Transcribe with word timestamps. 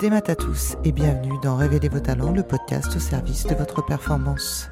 des 0.00 0.10
maths 0.10 0.28
à 0.28 0.36
tous 0.36 0.76
et 0.84 0.92
bienvenue 0.92 1.38
dans 1.42 1.56
Révéler 1.56 1.88
vos 1.88 2.00
talents, 2.00 2.32
le 2.32 2.42
podcast 2.42 2.94
au 2.94 2.98
service 2.98 3.46
de 3.46 3.54
votre 3.54 3.84
performance. 3.84 4.68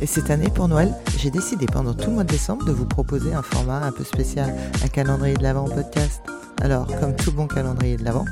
Et 0.00 0.06
cette 0.06 0.30
année, 0.30 0.48
pour 0.48 0.66
Noël, 0.66 0.94
j'ai 1.18 1.30
décidé 1.30 1.66
pendant 1.66 1.92
tout 1.92 2.08
le 2.08 2.14
mois 2.14 2.24
de 2.24 2.30
décembre 2.30 2.64
de 2.64 2.72
vous 2.72 2.86
proposer 2.86 3.34
un 3.34 3.42
format 3.42 3.82
un 3.84 3.92
peu 3.92 4.04
spécial, 4.04 4.54
un 4.82 4.88
calendrier 4.88 5.36
de 5.36 5.42
l'Avent 5.42 5.68
podcast. 5.68 6.22
Alors, 6.62 6.86
comme 7.00 7.14
tout 7.14 7.32
bon 7.32 7.46
calendrier 7.48 7.98
de 7.98 8.04
l'Avent, 8.04 8.24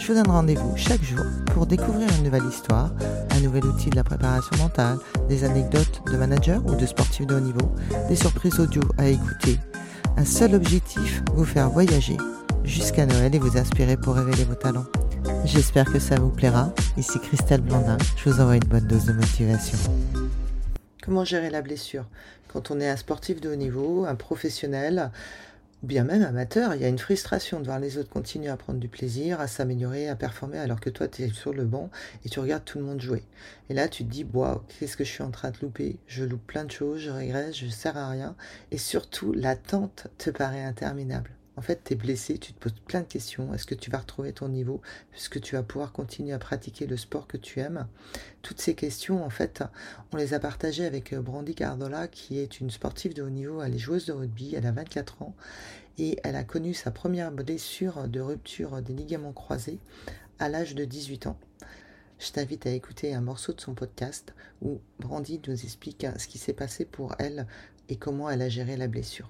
je 0.00 0.08
vous 0.08 0.14
donne 0.14 0.32
rendez-vous 0.32 0.76
chaque 0.76 1.02
jour 1.02 1.24
pour 1.54 1.66
découvrir 1.66 2.08
une 2.18 2.24
nouvelle 2.24 2.46
histoire, 2.46 2.90
un 3.30 3.40
nouvel 3.40 3.64
outil 3.64 3.90
de 3.90 3.96
la 3.96 4.04
préparation 4.04 4.56
mentale, 4.56 4.98
des 5.28 5.44
anecdotes 5.44 6.02
de 6.10 6.16
managers 6.16 6.58
ou 6.64 6.74
de 6.74 6.86
sportifs 6.86 7.26
de 7.26 7.36
haut 7.36 7.40
niveau, 7.40 7.72
des 8.08 8.16
surprises 8.16 8.58
audio 8.58 8.82
à 8.98 9.06
écouter. 9.06 9.60
Un 10.16 10.24
seul 10.24 10.56
objectif, 10.56 11.22
vous 11.34 11.44
faire 11.44 11.70
voyager 11.70 12.16
jusqu'à 12.64 13.06
Noël 13.06 13.34
et 13.34 13.38
vous 13.38 13.56
inspirer 13.56 13.96
pour 13.96 14.14
révéler 14.14 14.44
vos 14.44 14.54
talents. 14.54 14.86
J'espère 15.44 15.90
que 15.92 15.98
ça 15.98 16.16
vous 16.16 16.30
plaira. 16.30 16.72
Ici 16.96 17.18
Christelle 17.20 17.60
Blandin, 17.60 17.98
je 18.16 18.30
vous 18.30 18.40
envoie 18.40 18.56
une 18.56 18.64
bonne 18.64 18.86
dose 18.86 19.06
de 19.06 19.12
motivation. 19.12 19.78
Comment 21.02 21.24
gérer 21.24 21.50
la 21.50 21.62
blessure? 21.62 22.06
Quand 22.48 22.70
on 22.70 22.80
est 22.80 22.88
un 22.88 22.96
sportif 22.96 23.40
de 23.40 23.50
haut 23.50 23.56
niveau, 23.56 24.04
un 24.04 24.14
professionnel, 24.14 25.10
ou 25.82 25.86
bien 25.86 26.04
même 26.04 26.22
amateur, 26.22 26.74
il 26.74 26.82
y 26.82 26.84
a 26.84 26.88
une 26.88 26.98
frustration 26.98 27.58
de 27.58 27.64
voir 27.64 27.80
les 27.80 27.98
autres 27.98 28.10
continuer 28.10 28.48
à 28.48 28.56
prendre 28.56 28.78
du 28.78 28.88
plaisir, 28.88 29.40
à 29.40 29.48
s'améliorer, 29.48 30.08
à 30.08 30.14
performer, 30.14 30.58
alors 30.58 30.78
que 30.78 30.90
toi, 30.90 31.08
tu 31.08 31.22
es 31.22 31.28
sur 31.30 31.52
le 31.52 31.64
banc 31.64 31.90
et 32.24 32.28
tu 32.28 32.38
regardes 32.38 32.64
tout 32.64 32.78
le 32.78 32.84
monde 32.84 33.00
jouer. 33.00 33.24
Et 33.68 33.74
là, 33.74 33.88
tu 33.88 34.04
te 34.04 34.10
dis, 34.10 34.24
waouh, 34.32 34.60
qu'est-ce 34.78 34.96
que 34.96 35.04
je 35.04 35.10
suis 35.10 35.24
en 35.24 35.32
train 35.32 35.50
de 35.50 35.58
louper? 35.60 35.98
Je 36.06 36.24
loupe 36.24 36.46
plein 36.46 36.64
de 36.64 36.70
choses, 36.70 37.00
je 37.00 37.10
régresse, 37.10 37.56
je 37.56 37.66
ne 37.66 37.70
sers 37.70 37.96
à 37.96 38.08
rien. 38.08 38.36
Et 38.70 38.78
surtout, 38.78 39.32
l'attente 39.32 40.06
te 40.18 40.30
paraît 40.30 40.62
interminable. 40.62 41.30
En 41.56 41.60
fait, 41.60 41.82
tu 41.84 41.92
es 41.92 41.96
blessé, 41.96 42.38
tu 42.38 42.54
te 42.54 42.58
poses 42.58 42.80
plein 42.86 43.02
de 43.02 43.06
questions. 43.06 43.52
Est-ce 43.52 43.66
que 43.66 43.74
tu 43.74 43.90
vas 43.90 43.98
retrouver 43.98 44.32
ton 44.32 44.48
niveau? 44.48 44.80
Est-ce 45.14 45.28
que 45.28 45.38
tu 45.38 45.54
vas 45.54 45.62
pouvoir 45.62 45.92
continuer 45.92 46.32
à 46.32 46.38
pratiquer 46.38 46.86
le 46.86 46.96
sport 46.96 47.26
que 47.26 47.36
tu 47.36 47.60
aimes? 47.60 47.86
Toutes 48.40 48.60
ces 48.60 48.74
questions, 48.74 49.22
en 49.22 49.28
fait, 49.28 49.62
on 50.12 50.16
les 50.16 50.32
a 50.32 50.40
partagées 50.40 50.86
avec 50.86 51.12
euh, 51.12 51.20
Brandy 51.20 51.54
Cardola, 51.54 52.08
qui 52.08 52.38
est 52.38 52.60
une 52.60 52.70
sportive 52.70 53.12
de 53.12 53.22
haut 53.22 53.30
niveau. 53.30 53.62
Elle 53.62 53.74
est 53.74 53.78
joueuse 53.78 54.06
de 54.06 54.12
rugby, 54.12 54.54
elle 54.54 54.66
a 54.66 54.72
24 54.72 55.22
ans 55.22 55.34
et 55.98 56.18
elle 56.24 56.36
a 56.36 56.44
connu 56.44 56.72
sa 56.72 56.90
première 56.90 57.30
blessure 57.30 58.08
de 58.08 58.20
rupture 58.20 58.80
des 58.80 58.94
ligaments 58.94 59.32
croisés 59.32 59.78
à 60.38 60.48
l'âge 60.48 60.74
de 60.74 60.86
18 60.86 61.26
ans. 61.26 61.38
Je 62.18 62.30
t'invite 62.30 62.66
à 62.66 62.70
écouter 62.70 63.14
un 63.14 63.20
morceau 63.20 63.52
de 63.52 63.60
son 63.60 63.74
podcast 63.74 64.32
où 64.62 64.80
Brandy 65.00 65.40
nous 65.46 65.64
explique 65.64 66.06
ce 66.16 66.28
qui 66.28 66.38
s'est 66.38 66.52
passé 66.52 66.84
pour 66.84 67.14
elle 67.18 67.46
et 67.88 67.96
comment 67.96 68.30
elle 68.30 68.42
a 68.42 68.48
géré 68.48 68.76
la 68.76 68.86
blessure. 68.86 69.28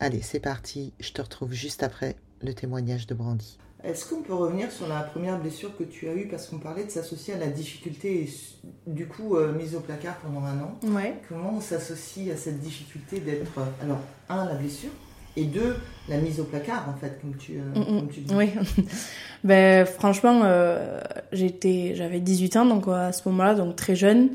Allez, 0.00 0.22
c'est 0.22 0.40
parti, 0.40 0.92
je 1.00 1.12
te 1.12 1.20
retrouve 1.20 1.52
juste 1.52 1.82
après 1.82 2.16
le 2.40 2.54
témoignage 2.54 3.06
de 3.08 3.14
Brandy. 3.14 3.58
Est-ce 3.82 4.08
qu'on 4.08 4.22
peut 4.22 4.34
revenir 4.34 4.70
sur 4.70 4.88
la 4.88 5.00
première 5.00 5.38
blessure 5.38 5.76
que 5.76 5.84
tu 5.84 6.08
as 6.08 6.14
eue? 6.14 6.26
Parce 6.28 6.46
qu'on 6.46 6.58
parlait 6.58 6.84
de 6.84 6.90
s'associer 6.90 7.34
à 7.34 7.36
la 7.36 7.46
difficulté 7.46 8.22
et 8.22 8.30
du 8.86 9.06
coup 9.06 9.36
euh, 9.36 9.52
mise 9.52 9.74
au 9.74 9.80
placard 9.80 10.16
pendant 10.18 10.44
un 10.44 10.60
an. 10.60 10.78
Ouais. 10.84 11.14
Comment 11.28 11.54
on 11.56 11.60
s'associe 11.60 12.30
à 12.32 12.36
cette 12.36 12.60
difficulté 12.60 13.20
d'être, 13.20 13.58
euh, 13.58 13.84
alors, 13.84 14.00
un, 14.28 14.46
la 14.46 14.54
blessure, 14.54 14.90
et 15.36 15.44
deux, 15.44 15.76
la 16.08 16.18
mise 16.18 16.40
au 16.40 16.44
placard, 16.44 16.88
en 16.88 16.98
fait, 16.98 17.20
comme 17.20 17.36
tu, 17.36 17.58
euh, 17.58 17.78
Mm, 17.78 17.80
mm. 17.80 17.98
comme 18.00 18.08
tu 18.08 18.20
dis? 18.20 18.34
Oui. 18.34 18.50
ben, 19.44 19.84
franchement, 19.84 20.42
euh, 20.44 21.00
j'étais, 21.32 21.94
j'avais 21.94 22.20
18 22.20 22.56
ans, 22.56 22.66
donc 22.66 22.88
à 22.88 23.12
ce 23.12 23.28
moment-là, 23.28 23.54
donc 23.54 23.76
très 23.76 23.94
jeune. 23.94 24.30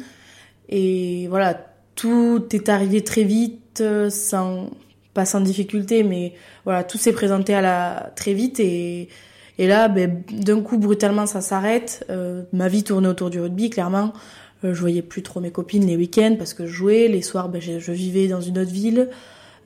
Et 0.70 1.28
voilà, 1.28 1.54
tout 1.96 2.46
est 2.52 2.70
arrivé 2.70 3.04
très 3.04 3.24
vite, 3.24 3.84
sans, 4.10 4.70
pas 5.14 5.26
sans 5.26 5.42
difficulté, 5.42 6.04
mais 6.04 6.34
voilà, 6.66 6.84
tout 6.84 6.98
s'est 6.98 7.14
présenté 7.14 7.54
à 7.54 7.62
la, 7.62 8.12
très 8.16 8.34
vite. 8.34 8.60
Et, 8.60 9.10
et 9.58 9.68
là, 9.68 9.88
ben, 9.88 10.24
d'un 10.32 10.62
coup, 10.62 10.78
brutalement, 10.78 11.26
ça 11.26 11.42
s'arrête. 11.42 12.06
Euh, 12.10 12.44
ma 12.54 12.68
vie 12.68 12.84
tournait 12.84 13.08
autour 13.08 13.30
du 13.30 13.40
rugby, 13.40 13.70
clairement. 13.70 14.14
Euh, 14.64 14.74
je 14.74 14.80
voyais 14.80 15.02
plus 15.02 15.24
trop 15.24 15.40
mes 15.40 15.52
copines 15.52 15.86
les 15.86 15.96
week-ends 15.96 16.36
parce 16.38 16.54
que 16.54 16.66
je 16.66 16.72
jouais. 16.72 17.08
Les 17.08 17.22
soirs, 17.22 17.50
ben, 17.50 17.62
je, 17.62 17.80
je 17.80 17.92
vivais 17.92 18.28
dans 18.28 18.42
une 18.42 18.58
autre 18.58 18.72
ville. 18.72 19.10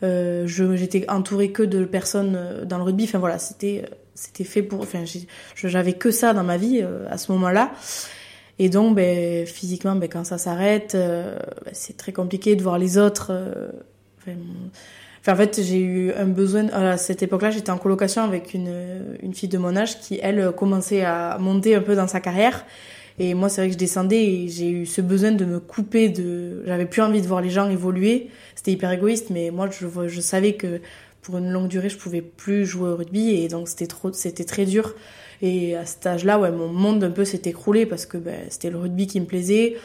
Euh, 0.03 0.45
j'étais 0.47 1.09
entourée 1.09 1.51
que 1.51 1.63
de 1.63 1.83
personnes 1.83 2.35
euh, 2.35 2.65
dans 2.65 2.77
le 2.77 2.83
rugby 2.83 3.05
enfin 3.05 3.17
voilà 3.17 3.39
c'était 3.39 3.83
euh, 3.83 3.95
c'était 4.13 4.43
fait 4.43 4.61
pour 4.61 4.81
enfin 4.81 5.05
j'avais 5.55 5.93
que 5.93 6.11
ça 6.11 6.33
dans 6.33 6.43
ma 6.43 6.57
vie 6.57 6.81
euh, 6.83 7.07
à 7.09 7.17
ce 7.17 7.31
moment-là 7.31 7.71
et 8.59 8.69
donc 8.69 8.95
ben 8.95 9.47
physiquement 9.47 9.95
ben 9.95 10.07
quand 10.07 10.23
ça 10.23 10.37
s'arrête 10.37 10.95
ben, 10.95 11.39
c'est 11.71 11.97
très 11.97 12.13
compliqué 12.13 12.55
de 12.55 12.61
voir 12.61 12.77
les 12.77 12.99
autres 12.99 13.31
en 15.25 15.35
fait 15.35 15.61
j'ai 15.61 15.79
eu 15.79 16.11
un 16.13 16.25
besoin 16.25 16.67
à 16.69 16.97
cette 16.97 17.23
époque-là 17.23 17.51
j'étais 17.51 17.71
en 17.71 17.77
colocation 17.77 18.23
avec 18.23 18.53
une 18.53 19.17
une 19.21 19.33
fille 19.33 19.49
de 19.49 19.57
mon 19.57 19.75
âge 19.75 19.99
qui 19.99 20.19
elle 20.21 20.51
commençait 20.51 21.03
à 21.03 21.37
monter 21.39 21.75
un 21.75 21.81
peu 21.81 21.95
dans 21.95 22.07
sa 22.07 22.19
carrière 22.19 22.65
et 23.19 23.33
moi, 23.33 23.49
c'est 23.49 23.61
vrai 23.61 23.67
que 23.69 23.73
je 23.73 23.79
descendais 23.79 24.23
et 24.23 24.47
j'ai 24.47 24.69
eu 24.69 24.85
ce 24.85 25.01
besoin 25.01 25.31
de 25.31 25.43
me 25.43 25.59
couper 25.59 26.09
de. 26.09 26.63
J'avais 26.67 26.85
plus 26.85 27.01
envie 27.01 27.21
de 27.21 27.27
voir 27.27 27.41
les 27.41 27.49
gens 27.49 27.67
évoluer. 27.69 28.29
C'était 28.55 28.71
hyper 28.71 28.91
égoïste, 28.91 29.31
mais 29.31 29.49
moi, 29.49 29.69
je, 29.71 29.87
je 30.07 30.21
savais 30.21 30.53
que 30.53 30.81
pour 31.23 31.39
une 31.39 31.49
longue 31.51 31.67
durée, 31.67 31.89
je 31.89 31.97
pouvais 31.97 32.21
plus 32.21 32.65
jouer 32.65 32.89
au 32.89 32.95
rugby 32.95 33.31
et 33.31 33.47
donc 33.47 33.67
c'était 33.69 33.87
trop, 33.87 34.13
c'était 34.13 34.43
très 34.43 34.65
dur. 34.65 34.93
Et 35.41 35.75
à 35.75 35.85
cet 35.85 36.05
âge-là, 36.05 36.39
ouais, 36.39 36.51
mon 36.51 36.67
monde 36.67 37.03
un 37.03 37.09
peu 37.09 37.25
s'est 37.25 37.41
écroulé 37.45 37.85
parce 37.85 38.05
que 38.05 38.17
ben, 38.17 38.39
c'était 38.49 38.69
le 38.69 38.77
rugby 38.77 39.07
qui 39.07 39.19
me 39.19 39.25
plaisait. 39.25 39.77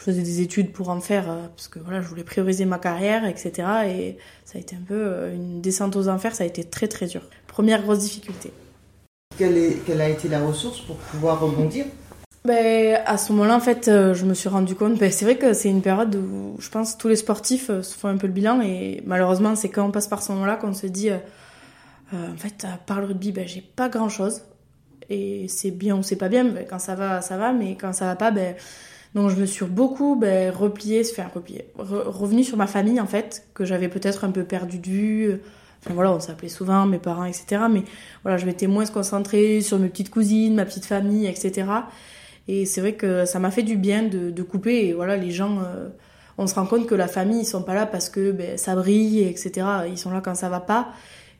Je 0.00 0.04
faisais 0.06 0.22
des 0.22 0.40
études 0.40 0.72
pour 0.72 0.88
en 0.88 0.98
faire 1.00 1.30
euh, 1.30 1.46
parce 1.54 1.68
que 1.68 1.78
voilà, 1.78 2.00
je 2.00 2.08
voulais 2.08 2.24
prioriser 2.24 2.64
ma 2.64 2.78
carrière, 2.78 3.26
etc. 3.26 3.52
Et 3.86 4.16
ça 4.46 4.56
a 4.56 4.60
été 4.60 4.74
un 4.74 4.80
peu 4.86 4.94
euh, 4.96 5.34
une 5.34 5.60
descente 5.60 5.94
aux 5.94 6.08
enfers. 6.08 6.34
Ça 6.34 6.44
a 6.44 6.46
été 6.46 6.64
très 6.64 6.88
très 6.88 7.04
dur. 7.06 7.20
Première 7.46 7.82
grosse 7.82 7.98
difficulté. 7.98 8.50
Quelle, 9.36 9.58
est- 9.58 9.84
quelle 9.86 10.00
a 10.00 10.08
été 10.08 10.28
la 10.28 10.40
ressource 10.40 10.80
pour 10.80 10.96
pouvoir 10.96 11.38
rebondir? 11.40 11.84
Ben, 12.46 12.98
à 13.04 13.18
ce 13.18 13.32
moment-là, 13.32 13.54
en 13.54 13.60
fait, 13.60 13.88
euh, 13.88 14.14
je 14.14 14.24
me 14.24 14.32
suis 14.32 14.48
rendu 14.48 14.74
compte. 14.74 14.98
Ben, 14.98 15.12
c'est 15.12 15.26
vrai 15.26 15.36
que 15.36 15.52
c'est 15.52 15.68
une 15.68 15.82
période 15.82 16.14
où 16.16 16.56
je 16.58 16.70
pense 16.70 16.96
tous 16.96 17.08
les 17.08 17.16
sportifs 17.16 17.66
se 17.66 17.94
font 17.94 18.08
un 18.08 18.16
peu 18.16 18.26
le 18.26 18.32
bilan 18.32 18.62
et 18.62 19.02
malheureusement, 19.04 19.54
c'est 19.54 19.68
quand 19.68 19.84
on 19.86 19.90
passe 19.90 20.08
par 20.08 20.22
ce 20.22 20.32
moment-là 20.32 20.56
qu'on 20.56 20.72
se 20.72 20.86
dit, 20.86 21.10
euh, 21.10 21.18
en 22.14 22.36
fait, 22.38 22.64
à 22.64 22.78
part 22.78 23.00
le 23.00 23.06
rugby, 23.08 23.32
ben, 23.32 23.46
j'ai 23.46 23.60
pas 23.60 23.90
grand-chose 23.90 24.40
et 25.10 25.46
c'est 25.48 25.70
bien 25.70 25.94
ou 25.98 26.02
c'est 26.02 26.16
pas 26.16 26.30
bien. 26.30 26.44
Ben, 26.46 26.64
quand 26.68 26.78
ça 26.78 26.94
va, 26.94 27.20
ça 27.20 27.36
va, 27.36 27.52
mais 27.52 27.76
quand 27.78 27.92
ça 27.92 28.06
va 28.06 28.16
pas, 28.16 28.30
ben, 28.30 28.54
donc 29.14 29.30
je 29.30 29.36
me 29.36 29.46
suis 29.46 29.64
beaucoup 29.64 30.16
ben, 30.16 30.50
repliée, 30.54 31.02
enfin 31.10 31.28
repliée, 31.34 31.66
re- 31.78 32.08
revenue 32.08 32.44
sur 32.44 32.56
ma 32.56 32.66
famille 32.66 33.00
en 33.00 33.06
fait 33.06 33.46
que 33.54 33.64
j'avais 33.64 33.88
peut-être 33.88 34.24
un 34.24 34.30
peu 34.30 34.44
perdu 34.44 34.78
de 34.78 34.86
vue. 34.88 35.40
Enfin 35.82 35.94
voilà, 35.94 36.12
on 36.12 36.20
s'appelait 36.20 36.48
souvent 36.50 36.86
mes 36.86 36.98
parents, 36.98 37.24
etc. 37.24 37.62
Mais 37.70 37.82
voilà, 38.22 38.36
je 38.36 38.46
m'étais 38.46 38.66
moins 38.66 38.84
concentrée 38.86 39.62
sur 39.62 39.78
mes 39.78 39.88
petites 39.88 40.10
cousines, 40.10 40.54
ma 40.54 40.64
petite 40.66 40.84
famille, 40.84 41.26
etc. 41.26 41.66
Et 42.48 42.66
c'est 42.66 42.80
vrai 42.80 42.94
que 42.94 43.24
ça 43.24 43.38
m'a 43.38 43.50
fait 43.50 43.62
du 43.62 43.76
bien 43.76 44.02
de, 44.02 44.30
de 44.30 44.42
couper. 44.42 44.86
Et 44.88 44.92
voilà, 44.92 45.16
les 45.16 45.30
gens, 45.30 45.58
euh, 45.64 45.88
on 46.38 46.46
se 46.46 46.54
rend 46.54 46.66
compte 46.66 46.86
que 46.86 46.94
la 46.94 47.08
famille, 47.08 47.40
ils 47.40 47.46
sont 47.46 47.62
pas 47.62 47.74
là 47.74 47.86
parce 47.86 48.08
que 48.10 48.30
ben, 48.32 48.58
ça 48.58 48.74
brille, 48.74 49.22
etc. 49.22 49.66
Ils 49.88 49.98
sont 49.98 50.10
là 50.10 50.20
quand 50.20 50.34
ça 50.34 50.48
va 50.48 50.60
pas. 50.60 50.88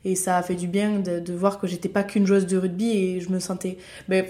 Et 0.03 0.15
ça 0.15 0.37
a 0.37 0.41
fait 0.41 0.55
du 0.55 0.67
bien 0.67 0.99
de, 0.99 1.33
voir 1.33 1.59
que 1.59 1.67
j'étais 1.67 1.89
pas 1.89 2.03
qu'une 2.03 2.25
joueuse 2.25 2.47
de 2.47 2.57
rugby 2.57 2.91
et 2.91 3.21
je 3.21 3.29
me 3.29 3.39
sentais, 3.39 3.77
ben, 4.09 4.25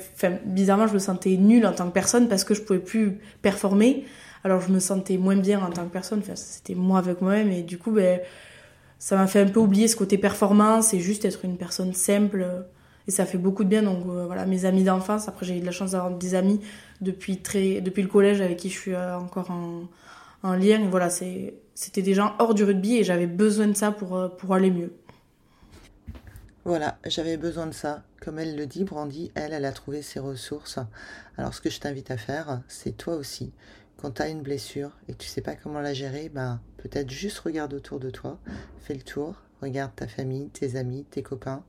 bizarrement, 0.46 0.88
je 0.88 0.94
me 0.94 1.00
sentais 1.00 1.38
nulle 1.38 1.66
en 1.66 1.72
tant 1.72 1.88
que 1.88 1.94
personne 1.94 2.28
parce 2.28 2.44
que 2.44 2.54
je 2.54 2.62
pouvais 2.62 2.80
plus 2.80 3.20
performer. 3.42 4.06
Alors 4.44 4.60
je 4.60 4.72
me 4.72 4.80
sentais 4.80 5.18
moins 5.18 5.38
bien 5.38 5.62
en 5.62 5.70
tant 5.70 5.86
que 5.86 5.92
personne. 5.92 6.20
Enfin, 6.20 6.36
c'était 6.36 6.76
moi 6.76 7.00
avec 7.00 7.22
moi-même 7.22 7.52
et 7.52 7.62
du 7.62 7.78
coup, 7.78 7.92
ben, 7.92 8.20
ça 9.00 9.16
m'a 9.16 9.28
fait 9.28 9.40
un 9.40 9.48
peu 9.48 9.60
oublier 9.60 9.88
ce 9.88 9.96
côté 9.96 10.18
performance 10.18 10.94
et 10.94 11.00
juste 11.00 11.26
être 11.26 11.46
une 11.46 11.58
personne 11.58 11.94
simple. 11.94 12.46
Et 13.08 13.12
ça 13.12 13.26
fait 13.26 13.38
beaucoup 13.38 13.64
de 13.64 13.70
bien. 13.70 13.84
Donc 13.84 14.06
euh, 14.08 14.26
voilà, 14.26 14.46
mes 14.46 14.66
amis 14.66 14.84
d'enfance. 14.84 15.28
Après, 15.28 15.46
j'ai 15.46 15.58
eu 15.58 15.62
de 15.62 15.66
la 15.66 15.72
chance 15.72 15.92
d'avoir 15.92 16.12
des 16.12 16.36
amis 16.36 16.60
depuis 17.00 17.38
très, 17.38 17.82
depuis 17.82 18.02
le 18.02 18.10
collège 18.10 18.42
avec 18.42 18.58
qui 18.58 18.70
je 18.70 18.78
suis 18.78 18.94
euh, 18.94 19.18
encore 19.18 19.52
en, 19.52 19.84
en 20.44 20.54
lien. 20.54 20.80
Voilà, 20.90 21.10
c'est, 21.10 21.54
c'était 21.74 22.02
des 22.02 22.14
gens 22.14 22.34
hors 22.40 22.54
du 22.54 22.64
rugby 22.64 22.98
et 22.98 23.04
j'avais 23.04 23.28
besoin 23.28 23.68
de 23.68 23.74
ça 23.76 23.92
pour, 23.92 24.18
euh, 24.18 24.28
pour 24.28 24.54
aller 24.54 24.70
mieux. 24.70 24.92
Voilà, 26.64 27.00
j'avais 27.08 27.38
besoin 27.38 27.66
de 27.66 27.74
ça. 27.74 28.04
Comme 28.22 28.38
elle 28.38 28.56
le 28.56 28.68
dit, 28.68 28.84
Brandy, 28.84 29.32
elle, 29.34 29.52
elle 29.52 29.66
a 29.66 29.72
trouvé 29.72 30.04
ses 30.04 30.20
ressources. 30.20 30.78
Alors, 31.36 31.56
ce 31.56 31.62
que 31.62 31.72
je 31.72 31.80
t'invite 31.80 32.12
à 32.12 32.18
faire, 32.18 32.62
c'est 32.68 32.96
toi 32.96 33.16
aussi. 33.16 33.52
Quand 33.98 34.12
tu 34.12 34.22
as 34.22 34.30
une 34.30 34.44
blessure 34.44 34.92
et 35.08 35.14
que 35.14 35.18
tu 35.18 35.28
sais 35.28 35.42
pas 35.42 35.56
comment 35.56 35.80
la 35.80 35.96
gérer, 35.96 36.30
ben, 36.30 36.62
peut-être 36.78 37.10
juste 37.10 37.40
regarde 37.40 37.74
autour 37.74 38.00
de 38.00 38.12
toi, 38.12 38.40
fais 38.80 38.94
le 38.94 39.02
tour, 39.02 39.42
regarde 39.60 39.96
ta 39.96 40.08
famille, 40.08 40.50
tes 40.50 40.76
amis, 40.76 41.04
tes 41.10 41.24
copains, 41.24 41.64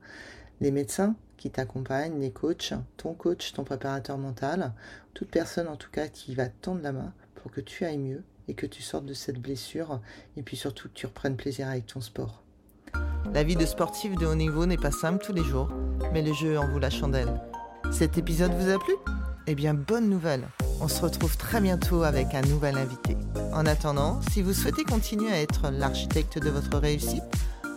les 0.61 0.71
médecins 0.71 1.17
qui 1.39 1.50
t'accompagnent, 1.50 2.21
les 2.21 2.31
coachs, 2.31 2.75
ton 2.99 3.15
coach, 3.15 3.55
ton 3.55 3.65
préparateur 3.65 4.19
mental, 4.19 4.75
toute 5.15 5.31
personne 5.31 5.69
en 5.69 5.77
tout 5.77 5.91
cas 5.91 6.09
qui 6.09 6.35
va 6.35 6.49
te 6.49 6.61
tendre 6.61 6.83
la 6.83 6.93
main 6.93 7.15
pour 7.35 7.50
que 7.50 7.62
tu 7.62 7.87
ailles 7.87 7.99
mieux 7.99 8.25
et 8.47 8.55
que 8.55 8.67
tu 8.67 8.83
sortes 8.83 9.06
de 9.06 9.15
cette 9.15 9.41
blessure 9.41 10.03
et 10.37 10.43
puis 10.43 10.56
surtout 10.59 10.89
que 10.89 10.94
tu 10.94 11.06
reprennes 11.06 11.37
plaisir 11.37 11.69
avec 11.69 11.87
ton 11.87 12.03
sport. 12.03 12.43
La 13.35 13.43
vie 13.43 13.57
de 13.57 13.67
sportif 13.67 14.15
de 14.17 14.27
haut 14.27 14.35
niveau 14.35 14.67
n'est 14.67 14.77
pas 14.77 14.91
simple 14.91 15.25
tous 15.25 15.33
les 15.33 15.45
jours, 15.45 15.69
mais 16.13 16.23
le 16.23 16.33
jeu 16.33 16.59
en 16.59 16.69
vaut 16.69 16.79
la 16.79 16.91
chandelle. 16.91 17.41
Cet 17.91 18.19
épisode 18.19 18.53
vous 18.59 18.71
a 18.71 18.79
plu? 18.79 18.95
Eh 19.47 19.55
bien, 19.55 19.75
bonne 19.75 20.09
nouvelle 20.09 20.49
On 20.81 20.89
se 20.89 21.03
retrouve 21.03 21.37
très 21.37 21.61
bientôt 21.61 22.03
avec 22.03 22.35
un 22.35 22.43
nouvel 22.43 22.77
invité. 22.77 23.17
En 23.53 23.67
attendant, 23.67 24.21
si 24.31 24.43
vous 24.43 24.53
souhaitez 24.53 24.85
continuer 24.85 25.33
à 25.33 25.41
être 25.41 25.71
l'architecte 25.71 26.39
de 26.39 26.51
votre 26.51 26.79
réussite, 26.79 27.23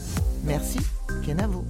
Merci, 0.45 0.79
Kenavo. 1.25 1.65